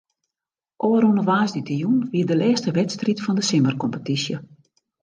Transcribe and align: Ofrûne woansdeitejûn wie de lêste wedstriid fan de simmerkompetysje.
Ofrûne 0.85 1.21
woansdeitejûn 1.27 1.97
wie 2.11 2.27
de 2.29 2.35
lêste 2.41 2.69
wedstriid 2.77 3.19
fan 3.23 3.37
de 3.37 3.43
simmerkompetysje. 3.49 4.35